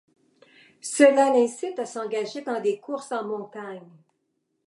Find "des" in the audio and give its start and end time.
2.59-2.79